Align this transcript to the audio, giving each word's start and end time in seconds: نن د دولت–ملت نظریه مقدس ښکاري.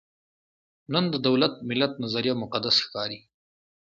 نن 0.93 1.03
د 1.13 1.15
دولت–ملت 1.27 1.91
نظریه 2.03 2.33
مقدس 2.43 2.75
ښکاري. 2.85 3.19